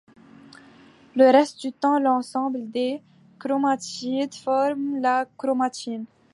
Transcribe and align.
Le 1.15 1.29
reste 1.29 1.59
du 1.61 1.71
temps, 1.71 1.99
l'ensemble 1.99 2.71
des 2.71 3.03
chromatides 3.37 4.33
forme 4.33 4.99
la 4.99 5.27
chromatine. 5.37 6.05